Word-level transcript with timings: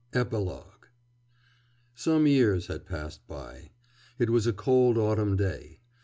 EPILOGUE 0.15 0.79
Some 1.93 2.25
years 2.25 2.65
had 2.65 2.87
passed 2.87 3.27
by. 3.27 3.69
It 4.17 4.31
was 4.31 4.47
a 4.47 4.51
cold 4.51 4.97
autumn 4.97 5.35
day. 5.37 5.77